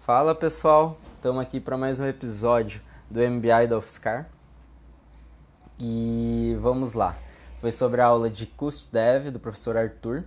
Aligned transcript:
Fala 0.00 0.34
pessoal, 0.34 0.96
estamos 1.14 1.42
aqui 1.42 1.60
para 1.60 1.76
mais 1.76 2.00
um 2.00 2.06
episódio 2.06 2.80
do 3.10 3.20
MBI 3.20 3.66
da 3.68 3.76
UFSCar 3.76 4.30
e 5.78 6.56
vamos 6.58 6.94
lá. 6.94 7.14
Foi 7.58 7.70
sobre 7.70 8.00
a 8.00 8.06
aula 8.06 8.30
de 8.30 8.46
Cust 8.46 8.90
Dev 8.90 9.30
do 9.30 9.38
professor 9.38 9.76
Arthur 9.76 10.24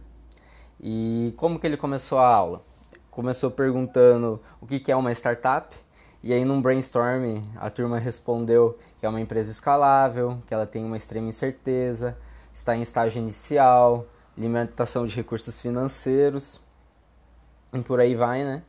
e 0.80 1.34
como 1.38 1.58
que 1.58 1.66
ele 1.66 1.76
começou 1.76 2.20
a 2.20 2.28
aula? 2.28 2.62
Começou 3.10 3.50
perguntando 3.50 4.40
o 4.62 4.68
que 4.68 4.92
é 4.92 4.96
uma 4.96 5.12
startup 5.12 5.76
e 6.22 6.32
aí 6.32 6.46
num 6.46 6.62
brainstorm 6.62 7.42
a 7.56 7.68
turma 7.72 7.98
respondeu 7.98 8.78
que 9.00 9.08
é 9.08 9.10
uma 9.10 9.20
empresa 9.20 9.50
escalável, 9.50 10.38
que 10.46 10.54
ela 10.54 10.68
tem 10.68 10.86
uma 10.86 10.98
extrema 10.98 11.30
incerteza, 11.30 12.16
está 12.54 12.78
em 12.78 12.84
estágio 12.84 13.20
inicial, 13.20 14.06
limitação 14.38 15.08
de 15.08 15.16
recursos 15.16 15.60
financeiros 15.60 16.62
e 17.74 17.80
por 17.80 18.00
aí 18.00 18.14
vai, 18.14 18.44
né? 18.44 18.62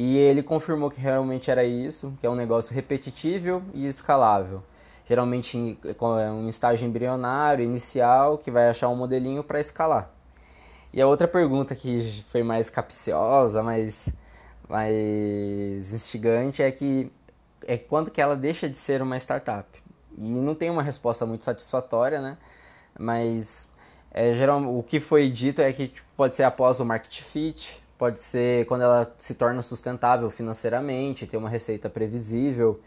E 0.00 0.16
ele 0.16 0.44
confirmou 0.44 0.88
que 0.88 1.00
realmente 1.00 1.50
era 1.50 1.64
isso, 1.64 2.16
que 2.20 2.26
é 2.26 2.30
um 2.30 2.36
negócio 2.36 2.72
repetitivo 2.72 3.64
e 3.74 3.84
escalável. 3.84 4.62
Geralmente 5.08 5.76
é 5.84 6.30
um 6.30 6.48
estágio 6.48 6.86
embrionário, 6.86 7.64
inicial, 7.64 8.38
que 8.38 8.48
vai 8.48 8.68
achar 8.68 8.88
um 8.90 8.94
modelinho 8.94 9.42
para 9.42 9.58
escalar. 9.58 10.08
E 10.94 11.02
a 11.02 11.06
outra 11.08 11.26
pergunta 11.26 11.74
que 11.74 12.24
foi 12.30 12.44
mais 12.44 12.70
capciosa, 12.70 13.60
mais, 13.60 14.08
mais 14.68 15.92
instigante, 15.92 16.62
é 16.62 16.70
que 16.70 17.10
é 17.66 17.76
quando 17.76 18.08
que 18.08 18.20
ela 18.20 18.36
deixa 18.36 18.68
de 18.68 18.76
ser 18.76 19.02
uma 19.02 19.16
startup. 19.16 19.66
E 20.16 20.22
não 20.22 20.54
tem 20.54 20.70
uma 20.70 20.84
resposta 20.84 21.26
muito 21.26 21.42
satisfatória, 21.42 22.20
né? 22.20 22.38
Mas 22.96 23.68
é, 24.12 24.32
geral, 24.32 24.62
o 24.78 24.80
que 24.84 25.00
foi 25.00 25.28
dito 25.28 25.60
é 25.60 25.72
que 25.72 25.88
tipo, 25.88 26.06
pode 26.16 26.36
ser 26.36 26.44
após 26.44 26.78
o 26.78 26.84
market 26.84 27.20
fit, 27.20 27.82
pode 27.98 28.20
ser 28.22 28.64
quando 28.66 28.82
ela 28.82 29.12
se 29.16 29.34
torna 29.34 29.60
sustentável 29.60 30.30
financeiramente, 30.30 31.26
ter 31.26 31.36
uma 31.36 31.48
receita 31.48 31.90
previsível, 31.90 32.80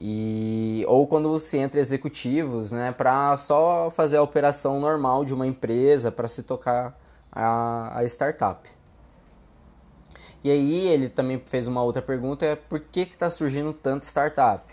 e 0.00 0.84
ou 0.86 1.06
quando 1.08 1.28
você 1.28 1.58
entra 1.58 1.80
executivos, 1.80 2.70
né, 2.70 2.92
para 2.92 3.36
só 3.36 3.90
fazer 3.90 4.16
a 4.16 4.22
operação 4.22 4.78
normal 4.78 5.24
de 5.24 5.34
uma 5.34 5.46
empresa 5.46 6.12
para 6.12 6.28
se 6.28 6.44
tocar 6.44 6.96
a, 7.32 7.98
a 7.98 8.04
startup. 8.04 8.68
E 10.44 10.50
aí 10.52 10.86
ele 10.86 11.08
também 11.08 11.42
fez 11.44 11.66
uma 11.66 11.82
outra 11.82 12.00
pergunta, 12.00 12.46
é 12.46 12.54
por 12.54 12.78
que 12.78 13.00
está 13.00 13.28
surgindo 13.28 13.72
tanto 13.72 14.04
startup? 14.04 14.64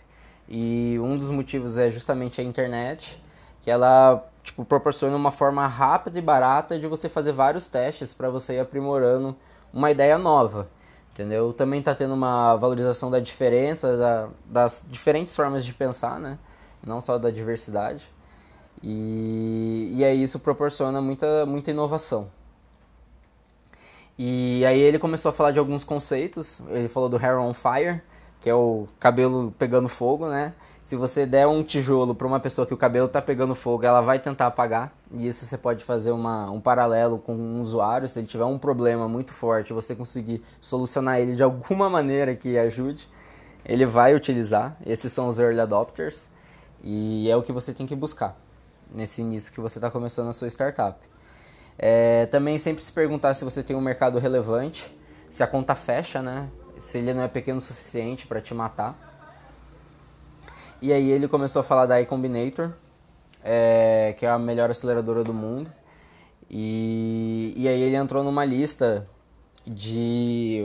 E 0.48 1.00
um 1.02 1.17
dos 1.17 1.32
motivos 1.32 1.76
é 1.76 1.89
justamente 1.89 2.39
a 2.39 2.44
internet, 2.44 3.20
que 3.61 3.72
ela 3.72 4.23
tipo, 4.44 4.64
proporciona 4.64 5.16
uma 5.17 5.32
forma 5.32 5.66
rápida 5.66 6.20
e 6.20 6.22
barata 6.22 6.78
de 6.78 6.86
você 6.86 7.09
fazer 7.09 7.32
vários 7.32 7.67
testes 7.67 8.14
para 8.14 8.30
você 8.30 8.54
ir 8.54 8.59
aprimorando 8.59 9.36
uma 9.76 9.92
ideia 9.92 10.18
nova, 10.18 10.70
entendeu? 11.14 11.52
Também 11.52 11.80
está 11.80 11.94
tendo 11.94 12.14
uma 12.14 12.56
valorização 12.56 13.12
da 13.12 13.20
diferença, 13.20 13.98
da, 13.98 14.30
das 14.45 14.86
diferentes 14.90 15.36
formas 15.36 15.66
de 15.66 15.73
pensar, 15.73 16.17
né? 16.17 16.40
Não 16.82 17.02
só 17.02 17.17
da 17.17 17.30
diversidade. 17.30 18.09
E, 18.82 19.92
e 19.94 20.06
aí 20.06 20.23
isso 20.23 20.40
proporciona 20.40 21.02
muita, 21.02 21.45
muita 21.45 21.72
inovação. 21.72 22.30
E 24.17 24.66
aí 24.66 24.80
ele 24.80 24.98
começou 24.98 25.30
a 25.30 25.34
falar 25.34 25.52
de 25.52 25.59
alguns 25.59 25.84
conceitos. 25.84 26.62
Ele 26.70 26.88
falou 26.88 27.10
do 27.10 27.17
hair 27.17 27.38
on 27.38 27.54
fire, 27.54 28.02
que 28.39 28.50
é 28.50 28.53
o 28.55 28.88
cabelo 29.00 29.53
pegando 29.58 29.89
fogo, 29.89 30.28
né? 30.28 30.53
Se 30.83 30.95
você 30.95 31.25
der 31.25 31.47
um 31.47 31.64
tijolo 31.64 32.14
para 32.14 32.28
uma 32.28 32.39
pessoa 32.39 32.67
que 32.67 32.73
o 32.73 32.77
cabelo 32.77 33.08
está 33.08 33.19
pegando 33.19 33.55
fogo, 33.55 33.83
ela 33.83 34.02
vai 34.02 34.19
tentar 34.19 34.45
apagar. 34.45 34.94
E 35.11 35.27
isso 35.27 35.44
você 35.44 35.58
pode 35.58 35.83
fazer 35.83 36.11
uma, 36.11 36.52
um 36.52 36.61
paralelo 36.61 37.17
com 37.17 37.33
um 37.33 37.59
usuário. 37.59 38.08
Se 38.08 38.19
ele 38.19 38.27
tiver 38.27 38.45
um 38.45 38.59
problema 38.59 39.08
muito 39.09 39.33
forte, 39.33 39.73
você 39.73 39.95
conseguir 39.95 40.44
solucionar 40.61 41.19
ele 41.19 41.36
de 41.36 41.42
alguma 41.42 41.89
maneira 41.89 42.36
que 42.36 42.55
ajude, 42.55 43.09
ele 43.66 43.83
vai 43.83 44.14
utilizar. 44.14 44.77
Esses 44.86 45.11
são 45.11 45.27
os 45.27 45.39
early 45.39 45.59
adopters. 45.59 46.27
E 46.83 47.31
é 47.31 47.36
o 47.36 47.42
que 47.42 47.52
você 47.52 47.73
tem 47.73 47.88
que 47.88 47.95
buscar 47.95 48.38
nesse 48.94 49.22
início 49.22 49.52
que 49.52 49.60
você 49.60 49.80
está 49.80 49.89
começando 49.89 50.27
a 50.27 50.33
sua 50.33 50.48
startup. 50.49 50.99
É, 51.80 52.27
também 52.27 52.60
sempre 52.60 52.83
se 52.83 52.92
perguntar 52.92 53.33
se 53.33 53.43
você 53.43 53.64
tem 53.64 53.76
um 53.76 53.81
mercado 53.81 54.20
relevante, 54.20 54.95
se 55.31 55.42
a 55.42 55.48
conta 55.48 55.73
fecha, 55.73 56.21
né? 56.21 56.48
Se 56.80 56.97
ele 56.97 57.13
não 57.13 57.23
é 57.23 57.27
pequeno 57.27 57.58
o 57.58 57.61
suficiente 57.61 58.27
para 58.27 58.41
te 58.41 58.53
matar. 58.53 58.95
E 60.81 60.91
aí 60.91 61.09
ele 61.09 61.27
começou 61.27 61.61
a 61.61 61.63
falar 61.63 61.86
da 61.86 62.02
iCombinator, 62.02 62.71
é, 63.43 64.13
que 64.17 64.25
é 64.25 64.30
a 64.30 64.37
melhor 64.37 64.69
aceleradora 64.69 65.23
do 65.23 65.33
mundo. 65.33 65.71
E, 66.49 67.53
e 67.55 67.67
aí 67.67 67.81
ele 67.81 67.95
entrou 67.95 68.23
numa 68.23 68.45
lista 68.45 69.08
de 69.65 70.63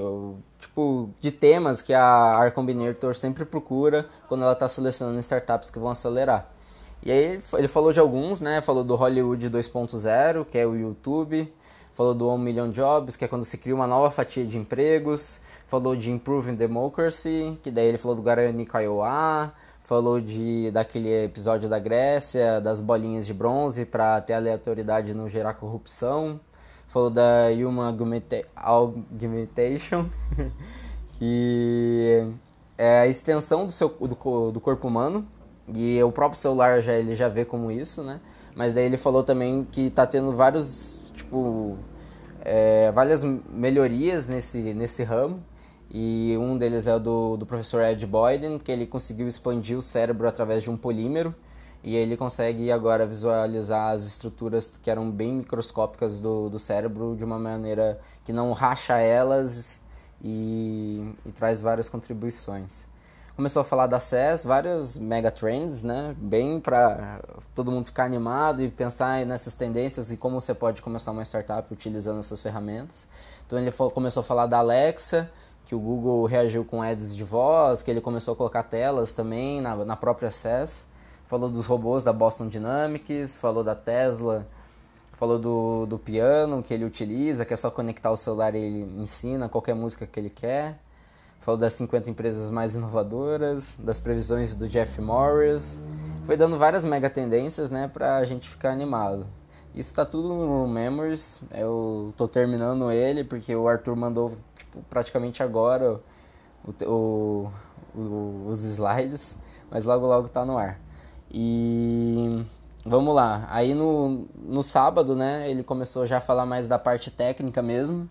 tipo 0.59 1.09
de 1.21 1.31
temas 1.31 1.81
que 1.81 1.95
a 1.95 2.45
iCombinator 2.49 3.15
sempre 3.15 3.47
procura 3.47 4.07
quando 4.29 4.43
ela 4.43 4.53
está 4.53 4.69
selecionando 4.69 5.19
startups 5.21 5.71
que 5.71 5.79
vão 5.79 5.91
acelerar. 5.91 6.51
E 7.03 7.11
aí 7.11 7.41
ele 7.55 7.69
falou 7.69 7.93
de 7.93 7.99
alguns, 7.99 8.41
né? 8.41 8.61
Falou 8.61 8.85
do 8.85 8.95
Hollywood 8.95 9.49
2.0, 9.49 10.45
que 10.45 10.59
é 10.59 10.67
o 10.67 10.75
YouTube. 10.75 11.51
Falou 11.95 12.15
do 12.15 12.29
1 12.29 12.39
Million 12.39 12.71
Jobs, 12.71 13.17
que 13.17 13.25
é 13.25 13.29
quando 13.29 13.45
se 13.45 13.57
cria 13.57 13.75
uma 13.75 13.87
nova 13.87 14.11
fatia 14.11 14.45
de 14.45 14.59
empregos. 14.59 15.41
Falou 15.71 15.97
de 15.97 16.11
Improving 16.11 16.57
Democracy, 16.57 17.59
que 17.63 17.71
daí 17.71 17.87
ele 17.87 17.97
falou 17.97 18.15
do 18.15 18.23
Guarani 18.23 18.67
Kaiowá 18.67 19.55
falou 19.91 20.21
de 20.21 20.71
daquele 20.71 21.25
episódio 21.25 21.69
da 21.69 21.81
Grécia, 21.81 22.61
das 22.61 22.81
bolinhas 22.81 23.27
de 23.27 23.35
bronze 23.35 23.85
para 23.85 24.21
ter 24.21 24.35
aleatoriedade 24.35 25.13
não 25.13 25.29
gerar 25.29 25.55
corrupção. 25.55 26.39
Falou 26.87 27.11
da 27.11 27.47
Human 27.51 27.97
Augmentation, 28.55 30.07
que 31.19 32.23
é 32.79 33.01
a 33.01 33.09
extensão 33.09 33.67
do, 33.67 33.73
seu, 33.73 33.89
do, 33.89 34.51
do 34.53 34.61
corpo 34.61 34.87
humano, 34.87 35.27
e 35.75 36.01
o 36.05 36.13
próprio 36.13 36.41
celular 36.41 36.81
já, 36.81 36.93
ele 36.93 37.17
já 37.17 37.29
vê 37.29 37.45
como 37.45 37.71
isso, 37.73 38.05
né? 38.05 38.21
Mas 38.55 38.73
daí 38.73 38.85
ele 38.85 38.97
falou 38.97 39.25
também 39.25 39.67
que 39.73 39.89
está 39.89 40.07
tendo 40.07 40.31
vários, 40.31 41.01
tipo, 41.15 41.77
é, 42.43 42.93
várias 42.93 43.25
melhorias 43.25 44.29
nesse, 44.29 44.73
nesse 44.73 45.03
ramo 45.03 45.43
e 45.91 46.37
um 46.39 46.57
deles 46.57 46.87
é 46.87 46.95
o 46.95 47.01
do, 47.01 47.37
do 47.37 47.45
professor 47.45 47.83
Ed 47.83 48.07
Boyden, 48.07 48.59
que 48.59 48.71
ele 48.71 48.87
conseguiu 48.87 49.27
expandir 49.27 49.77
o 49.77 49.83
cérebro 49.83 50.29
através 50.29 50.63
de 50.63 50.71
um 50.71 50.77
polímero 50.77 51.35
e 51.83 51.97
ele 51.97 52.17
consegue 52.17 52.71
agora 52.71 53.07
visualizar 53.07 53.93
as 53.93 54.05
estruturas 54.05 54.73
que 54.83 54.91
eram 54.91 55.11
bem 55.11 55.35
microscópicas 55.35 56.19
do, 56.19 56.49
do 56.51 56.59
cérebro 56.59 57.17
de 57.17 57.25
uma 57.25 57.39
maneira 57.39 57.99
que 58.23 58.33
não 58.33 58.53
racha 58.53 58.99
elas 58.99 59.81
e, 60.23 61.15
e 61.25 61.33
traz 61.33 61.63
várias 61.63 61.89
contribuições. 61.89 62.89
Começou 63.35 63.63
a 63.63 63.65
falar 63.65 63.87
da 63.87 63.99
SES, 63.99 64.45
vários 64.45 64.99
megatrends, 64.99 65.83
né? 65.83 66.15
Bem 66.19 66.61
para 66.61 67.21
todo 67.55 67.71
mundo 67.71 67.87
ficar 67.87 68.05
animado 68.05 68.63
e 68.63 68.69
pensar 68.69 69.25
nessas 69.25 69.55
tendências 69.55 70.11
e 70.11 70.17
como 70.19 70.39
você 70.39 70.53
pode 70.53 70.83
começar 70.83 71.11
uma 71.11 71.25
startup 71.25 71.73
utilizando 71.73 72.19
essas 72.19 72.43
ferramentas. 72.43 73.07
Então 73.47 73.59
ele 73.59 73.73
começou 73.73 74.21
a 74.21 74.25
falar 74.25 74.45
da 74.45 74.59
Alexa, 74.59 75.31
que 75.71 75.75
o 75.77 75.79
Google 75.79 76.27
reagiu 76.27 76.65
com 76.65 76.83
ads 76.83 77.15
de 77.15 77.23
voz, 77.23 77.81
que 77.81 77.89
ele 77.89 78.01
começou 78.01 78.35
a 78.35 78.37
colocar 78.37 78.65
telas 78.65 79.13
também 79.13 79.61
na, 79.61 79.77
na 79.85 79.95
própria 79.95 80.29
SES. 80.29 80.85
Falou 81.29 81.49
dos 81.49 81.65
robôs 81.65 82.03
da 82.03 82.13
Boston 82.13 82.49
Dynamics, 82.49 83.39
falou 83.39 83.63
da 83.63 83.77
Tesla, 83.77 84.49
falou 85.13 85.39
do, 85.39 85.87
do 85.87 85.97
piano 85.97 86.61
que 86.61 86.75
ele 86.75 86.85
utiliza, 86.85 87.45
que 87.45 87.55
é 87.55 87.57
só 87.57 87.71
conectar 87.71 88.11
o 88.11 88.17
celular 88.17 88.53
e 88.57 88.59
ele 88.59 89.01
ensina 89.01 89.49
qualquer 89.49 89.77
música 89.77 90.09
que 90.09 90.19
ele 90.19 90.29
quer. 90.29 90.77
Falou 91.39 91.57
das 91.57 91.75
50 91.75 92.11
empresas 92.11 92.51
mais 92.51 92.75
inovadoras, 92.75 93.77
das 93.79 94.01
previsões 94.01 94.57
do 94.57 94.69
Jeff 94.69 95.01
Morris. 95.01 95.81
Foi 96.27 96.37
dando 96.37 96.59
várias 96.59 96.85
mega 96.85 97.09
tendências, 97.09 97.71
né, 97.71 97.87
pra 97.87 98.25
gente 98.25 98.49
ficar 98.49 98.73
animado. 98.73 99.25
Isso 99.73 99.95
tá 99.95 100.05
tudo 100.05 100.35
no 100.35 100.67
Memories, 100.67 101.41
eu 101.55 102.13
tô 102.17 102.27
terminando 102.27 102.91
ele 102.91 103.23
porque 103.23 103.55
o 103.55 103.69
Arthur 103.69 103.95
mandou 103.95 104.37
tipo, 104.71 104.83
praticamente 104.89 105.43
agora 105.43 106.01
o, 106.65 107.51
o, 107.95 108.47
os 108.47 108.65
slides, 108.65 109.37
mas 109.71 109.85
logo 109.85 110.07
logo 110.07 110.29
tá 110.29 110.45
no 110.45 110.57
ar. 110.57 110.79
E 111.31 112.45
vamos 112.85 113.15
lá, 113.15 113.47
aí 113.51 113.75
no, 113.75 114.27
no 114.37 114.63
sábado, 114.63 115.15
né, 115.15 115.51
ele 115.51 115.63
começou 115.63 116.07
já 116.07 116.19
a 116.19 116.21
falar 116.21 116.47
mais 116.47 116.69
da 116.69 116.79
parte 116.79 117.11
técnica 117.11 117.63
mesmo, 117.63 118.09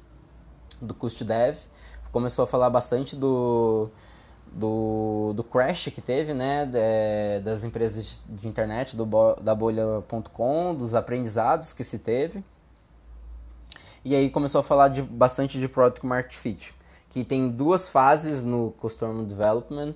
do 0.82 0.94
Cust 0.94 1.24
Dev, 1.24 1.58
começou 2.12 2.44
a 2.44 2.48
falar 2.48 2.70
bastante 2.70 3.16
do 3.16 3.90
do, 4.52 5.32
do 5.36 5.44
crash 5.44 5.90
que 5.94 6.02
teve, 6.02 6.34
né, 6.34 6.66
de, 6.66 7.44
das 7.44 7.64
empresas 7.64 8.20
de 8.28 8.48
internet, 8.48 8.96
do, 8.96 9.06
da 9.42 9.54
bolha.com, 9.54 10.74
dos 10.74 10.96
aprendizados 10.96 11.72
que 11.72 11.84
se 11.84 12.00
teve. 12.00 12.44
E 14.04 14.16
aí 14.16 14.30
começou 14.30 14.60
a 14.62 14.64
falar 14.64 14.88
de, 14.88 15.02
bastante 15.02 15.60
de 15.60 15.68
Product 15.68 16.06
Market 16.06 16.34
Fit, 16.36 16.74
que 17.10 17.24
tem 17.24 17.50
duas 17.50 17.90
fases 17.90 18.44
no 18.44 18.72
Customer 18.80 19.26
Development, 19.26 19.94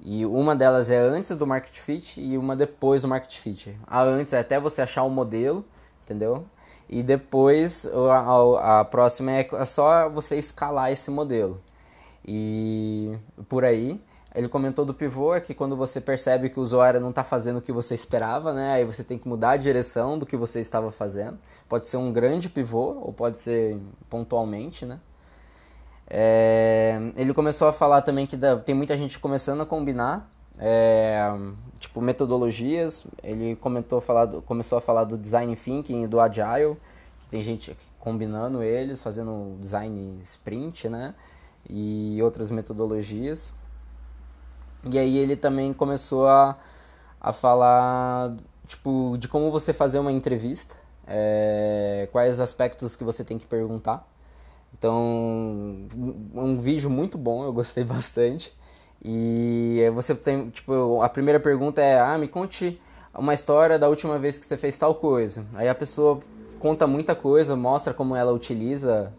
e 0.00 0.26
uma 0.26 0.54
delas 0.54 0.90
é 0.90 0.98
antes 0.98 1.36
do 1.36 1.46
Market 1.46 1.74
Fit 1.74 2.20
e 2.20 2.36
uma 2.36 2.54
depois 2.54 3.02
do 3.02 3.08
Market 3.08 3.38
Fit. 3.38 3.78
A 3.86 4.02
antes 4.02 4.32
é 4.32 4.38
até 4.40 4.60
você 4.60 4.82
achar 4.82 5.04
o 5.04 5.10
modelo, 5.10 5.64
entendeu? 6.04 6.44
E 6.88 7.02
depois 7.02 7.86
a, 7.86 8.18
a, 8.18 8.80
a 8.80 8.84
próxima 8.84 9.32
é 9.32 9.64
só 9.64 10.08
você 10.08 10.36
escalar 10.36 10.92
esse 10.92 11.10
modelo. 11.10 11.60
e 12.26 13.16
por 13.48 13.64
aí. 13.64 14.00
Ele 14.36 14.48
comentou 14.48 14.84
do 14.84 14.92
pivô, 14.92 15.34
é 15.34 15.40
que 15.40 15.54
quando 15.54 15.74
você 15.74 15.98
percebe 15.98 16.50
que 16.50 16.60
o 16.60 16.62
usuário 16.62 17.00
não 17.00 17.08
está 17.08 17.24
fazendo 17.24 17.56
o 17.56 17.62
que 17.62 17.72
você 17.72 17.94
esperava, 17.94 18.52
né? 18.52 18.74
Aí 18.74 18.84
você 18.84 19.02
tem 19.02 19.16
que 19.16 19.26
mudar 19.26 19.52
a 19.52 19.56
direção 19.56 20.18
do 20.18 20.26
que 20.26 20.36
você 20.36 20.60
estava 20.60 20.92
fazendo. 20.92 21.38
Pode 21.66 21.88
ser 21.88 21.96
um 21.96 22.12
grande 22.12 22.50
pivô 22.50 22.98
ou 23.00 23.14
pode 23.14 23.40
ser 23.40 23.78
pontualmente, 24.10 24.84
né? 24.84 25.00
É, 26.06 27.00
ele 27.16 27.32
começou 27.32 27.66
a 27.66 27.72
falar 27.72 28.02
também 28.02 28.26
que 28.26 28.36
tem 28.62 28.74
muita 28.74 28.94
gente 28.94 29.18
começando 29.18 29.62
a 29.62 29.66
combinar, 29.66 30.30
é, 30.58 31.26
tipo 31.78 32.02
metodologias. 32.02 33.06
Ele 33.22 33.56
comentou, 33.56 34.02
falar, 34.02 34.28
começou 34.42 34.76
a 34.76 34.82
falar 34.82 35.04
do 35.04 35.16
design 35.16 35.56
thinking 35.56 36.04
e 36.04 36.06
do 36.06 36.20
agile. 36.20 36.76
Tem 37.30 37.40
gente 37.40 37.74
combinando 37.98 38.62
eles, 38.62 39.00
fazendo 39.00 39.56
design 39.58 40.20
sprint, 40.22 40.90
né? 40.90 41.14
E 41.66 42.20
outras 42.22 42.50
metodologias. 42.50 43.50
E 44.84 44.98
aí 44.98 45.18
ele 45.18 45.36
também 45.36 45.72
começou 45.72 46.26
a, 46.26 46.56
a 47.20 47.32
falar 47.32 48.34
tipo, 48.66 49.16
de 49.18 49.28
como 49.28 49.50
você 49.50 49.72
fazer 49.72 49.98
uma 49.98 50.12
entrevista, 50.12 50.76
é, 51.06 52.08
quais 52.12 52.40
aspectos 52.40 52.96
que 52.96 53.04
você 53.04 53.24
tem 53.24 53.38
que 53.38 53.46
perguntar. 53.46 54.06
Então, 54.78 55.88
um 56.34 56.58
vídeo 56.60 56.90
muito 56.90 57.16
bom, 57.16 57.44
eu 57.44 57.52
gostei 57.52 57.82
bastante. 57.84 58.52
E 59.02 59.82
você 59.94 60.14
tem, 60.14 60.50
tipo, 60.50 61.00
a 61.02 61.08
primeira 61.08 61.38
pergunta 61.38 61.80
é: 61.80 61.98
"Ah, 62.00 62.18
me 62.18 62.28
conte 62.28 62.80
uma 63.14 63.34
história 63.34 63.78
da 63.78 63.88
última 63.88 64.18
vez 64.18 64.38
que 64.38 64.46
você 64.46 64.56
fez 64.56 64.76
tal 64.76 64.94
coisa". 64.94 65.46
Aí 65.54 65.68
a 65.68 65.74
pessoa 65.74 66.18
conta 66.58 66.86
muita 66.86 67.14
coisa, 67.14 67.54
mostra 67.54 67.94
como 67.94 68.16
ela 68.16 68.32
utiliza 68.32 69.12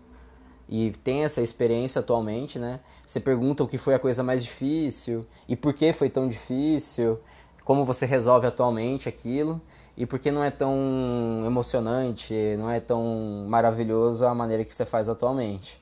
e 0.70 0.92
tem 0.92 1.24
essa 1.24 1.42
experiência 1.42 2.00
atualmente, 2.00 2.60
né? 2.60 2.80
Você 3.06 3.20
pergunta 3.20 3.64
o 3.64 3.68
que 3.68 3.78
foi 3.78 3.94
a 3.94 4.00
coisa 4.00 4.22
mais 4.22 4.44
difícil 4.44 5.26
e 5.48 5.56
por 5.56 5.74
que 5.74 5.94
foi 5.94 6.10
tão 6.10 6.28
difícil, 6.28 7.20
como 7.64 7.86
você 7.86 8.06
resolve 8.06 8.48
atualmente 8.48 9.08
aquilo 9.08 9.62
e 9.96 10.06
por 10.06 10.20
que 10.20 10.30
não 10.30 10.44
é 10.44 10.52
tão 10.52 11.44
emocionante, 11.46 12.34
não 12.58 12.70
é 12.70 12.80
tão 12.80 13.46
maravilhoso 13.48 14.26
a 14.26 14.36
maneira 14.36 14.66
que 14.66 14.76
você 14.76 14.86
faz 14.86 15.08
atualmente. 15.08 15.82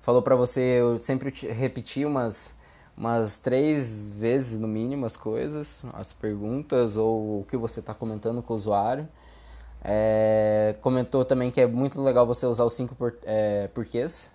Falou 0.00 0.22
para 0.22 0.36
você 0.36 0.60
eu 0.80 0.98
sempre 0.98 1.30
repetir 1.52 2.06
umas 2.06 2.60
umas 2.96 3.38
três 3.38 4.10
vezes 4.10 4.58
no 4.58 4.68
mínimo 4.68 5.06
as 5.06 5.16
coisas, 5.16 5.82
as 5.94 6.12
perguntas 6.12 6.96
ou 6.96 7.40
o 7.40 7.44
que 7.48 7.56
você 7.56 7.80
está 7.80 7.94
comentando 7.94 8.42
com 8.42 8.52
o 8.52 8.56
usuário 8.56 9.08
é, 9.84 10.76
comentou 10.80 11.24
também 11.24 11.50
que 11.50 11.60
é 11.60 11.66
muito 11.66 12.00
legal 12.00 12.24
você 12.24 12.46
usar 12.46 12.64
os 12.64 12.72
cinco 12.72 12.94
por, 12.94 13.16
é, 13.24 13.68
porquês. 13.68 14.30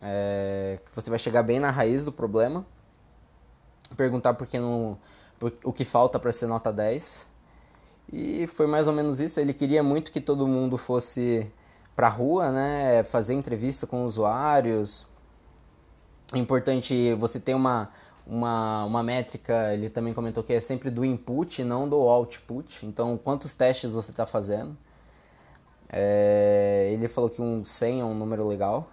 É, 0.00 0.78
você 0.94 1.08
vai 1.08 1.18
chegar 1.18 1.42
bem 1.42 1.58
na 1.58 1.70
raiz 1.70 2.04
do 2.04 2.12
problema. 2.12 2.66
Perguntar 3.96 4.34
por 4.34 4.46
que 4.46 4.58
não, 4.58 4.98
por, 5.38 5.52
o 5.64 5.72
que 5.72 5.84
falta 5.84 6.18
para 6.18 6.30
ser 6.32 6.46
nota 6.46 6.70
10. 6.70 7.26
E 8.12 8.46
foi 8.46 8.66
mais 8.66 8.86
ou 8.86 8.92
menos 8.92 9.20
isso. 9.20 9.40
Ele 9.40 9.54
queria 9.54 9.82
muito 9.82 10.12
que 10.12 10.20
todo 10.20 10.46
mundo 10.46 10.76
fosse 10.76 11.50
para 11.96 12.08
a 12.08 12.10
rua, 12.10 12.50
né, 12.50 13.04
fazer 13.04 13.34
entrevista 13.34 13.86
com 13.86 14.04
usuários. 14.04 15.06
É 16.32 16.38
importante 16.38 17.14
você 17.14 17.40
ter 17.40 17.54
uma, 17.54 17.88
uma, 18.26 18.84
uma 18.84 19.02
métrica, 19.02 19.72
ele 19.72 19.90
também 19.90 20.14
comentou 20.14 20.42
que 20.42 20.52
é 20.52 20.60
sempre 20.60 20.90
do 20.90 21.04
input 21.04 21.60
e 21.60 21.64
não 21.64 21.88
do 21.88 21.96
output. 21.96 22.86
Então, 22.86 23.18
quantos 23.18 23.54
testes 23.54 23.92
você 23.92 24.10
está 24.10 24.24
fazendo? 24.24 24.76
É, 25.90 26.90
ele 26.92 27.06
falou 27.06 27.28
que 27.28 27.40
um 27.42 27.64
100 27.64 28.00
é 28.00 28.04
um 28.04 28.14
número 28.14 28.46
legal. 28.46 28.88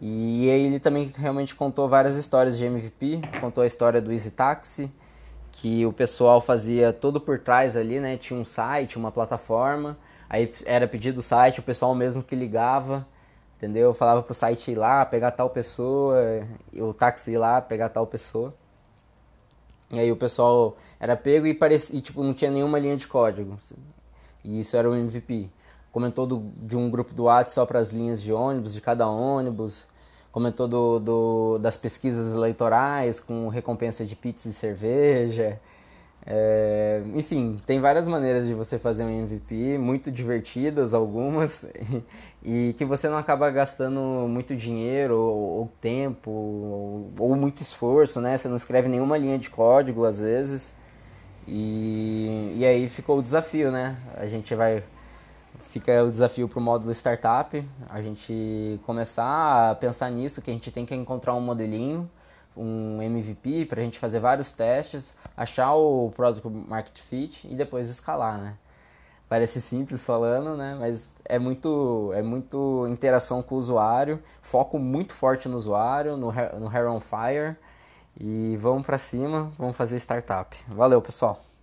E 0.00 0.46
ele 0.46 0.80
também 0.80 1.10
realmente 1.16 1.54
contou 1.54 1.88
várias 1.88 2.16
histórias 2.16 2.58
de 2.58 2.64
MVP. 2.64 3.20
Contou 3.40 3.62
a 3.62 3.66
história 3.66 4.00
do 4.00 4.10
Easy 4.10 4.30
Taxi, 4.30 4.90
que 5.52 5.86
o 5.86 5.92
pessoal 5.92 6.40
fazia 6.40 6.92
todo 6.92 7.20
por 7.20 7.38
trás 7.38 7.76
ali, 7.76 8.00
né? 8.00 8.16
Tinha 8.16 8.38
um 8.38 8.44
site, 8.44 8.96
uma 8.96 9.12
plataforma. 9.12 9.96
Aí 10.28 10.52
era 10.64 10.88
pedido 10.88 11.18
o 11.18 11.22
site, 11.22 11.60
o 11.60 11.62
pessoal 11.62 11.94
mesmo 11.94 12.22
que 12.22 12.34
ligava 12.34 13.06
entendeu? 13.56 13.90
Eu 13.90 13.94
falava 13.94 14.22
pro 14.22 14.34
site 14.34 14.72
ir 14.72 14.76
lá, 14.76 15.04
pegar 15.04 15.30
tal 15.30 15.50
pessoa, 15.50 16.16
o 16.74 16.92
táxi 16.92 17.32
ir 17.32 17.38
lá, 17.38 17.60
pegar 17.60 17.88
tal 17.88 18.06
pessoa. 18.06 18.54
E 19.90 20.00
aí 20.00 20.10
o 20.10 20.16
pessoal 20.16 20.76
era 20.98 21.16
pego 21.16 21.46
e, 21.46 21.54
parecia, 21.54 21.98
e 21.98 22.00
tipo, 22.00 22.22
não 22.22 22.34
tinha 22.34 22.50
nenhuma 22.50 22.78
linha 22.78 22.96
de 22.96 23.06
código. 23.06 23.56
E 24.44 24.60
isso 24.60 24.76
era 24.76 24.90
o 24.90 24.94
MVP. 24.94 25.50
Comentou 25.92 26.26
do, 26.26 26.50
de 26.56 26.76
um 26.76 26.90
grupo 26.90 27.14
do 27.14 27.24
WhatsApp 27.24 27.52
só 27.52 27.66
para 27.66 27.78
as 27.78 27.90
linhas 27.90 28.20
de 28.20 28.32
ônibus, 28.32 28.74
de 28.74 28.80
cada 28.80 29.06
ônibus. 29.08 29.86
Comentou 30.32 30.66
do, 30.66 30.98
do, 30.98 31.58
das 31.58 31.76
pesquisas 31.76 32.34
eleitorais 32.34 33.20
com 33.20 33.48
recompensa 33.48 34.04
de 34.04 34.16
pizza 34.16 34.48
e 34.48 34.52
cerveja. 34.52 35.60
É, 36.26 37.02
enfim, 37.14 37.58
tem 37.66 37.80
várias 37.80 38.08
maneiras 38.08 38.46
de 38.48 38.54
você 38.54 38.78
fazer 38.78 39.04
um 39.04 39.10
MVP, 39.10 39.76
muito 39.76 40.10
divertidas 40.10 40.94
algumas, 40.94 41.66
e, 42.42 42.74
que 42.78 42.84
você 42.84 43.08
não 43.08 43.18
acaba 43.18 43.50
gastando 43.50 44.00
muito 44.26 44.56
dinheiro, 44.56 45.16
ou, 45.16 45.58
ou 45.58 45.72
tempo, 45.80 46.30
ou, 46.30 47.12
ou, 47.18 47.36
muito 47.36 47.60
esforço, 47.60 48.20
né? 48.22 48.38
Você 48.38 48.48
não 48.48 48.56
escreve 48.56 48.88
nenhuma 48.88 49.18
linha 49.18 49.38
de 49.38 49.50
código 49.50 50.04
às 50.06 50.20
vezes, 50.20 50.74
e, 51.46 52.54
e 52.56 52.64
aí 52.64 52.88
ficou 52.88 53.18
o 53.18 53.22
desafio, 53.22 53.70
né? 53.70 53.96
A 54.16 54.26
gente 54.26 54.54
vai. 54.54 54.82
Fica 55.60 56.02
o 56.04 56.10
desafio 56.10 56.48
para 56.48 56.58
o 56.58 56.62
módulo 56.62 56.92
startup, 56.92 57.64
a 57.88 58.02
gente 58.02 58.80
começar 58.84 59.70
a 59.70 59.74
pensar 59.74 60.10
nisso, 60.10 60.42
que 60.42 60.50
a 60.50 60.52
gente 60.52 60.70
tem 60.70 60.86
que 60.86 60.94
encontrar 60.94 61.34
um 61.34 61.40
modelinho 61.40 62.08
um 62.56 63.02
MVP 63.02 63.66
para 63.66 63.80
a 63.80 63.84
gente 63.84 63.98
fazer 63.98 64.20
vários 64.20 64.52
testes, 64.52 65.14
achar 65.36 65.74
o 65.74 66.12
product 66.14 66.48
market 66.48 66.98
fit 66.98 67.46
e 67.50 67.54
depois 67.54 67.88
escalar, 67.88 68.38
né? 68.38 68.56
Parece 69.28 69.60
simples 69.60 70.04
falando, 70.04 70.56
né? 70.56 70.76
Mas 70.78 71.10
é 71.24 71.38
muito, 71.38 72.12
é 72.14 72.22
muito 72.22 72.86
interação 72.88 73.42
com 73.42 73.54
o 73.54 73.58
usuário, 73.58 74.22
foco 74.42 74.78
muito 74.78 75.14
forte 75.14 75.48
no 75.48 75.56
usuário, 75.56 76.16
no, 76.16 76.32
no 76.32 76.68
Hair 76.68 76.88
on 76.88 77.00
Fire 77.00 77.56
e 78.20 78.56
vamos 78.58 78.86
para 78.86 78.98
cima, 78.98 79.50
vamos 79.58 79.76
fazer 79.76 79.96
startup. 79.96 80.56
Valeu, 80.68 81.00
pessoal! 81.02 81.53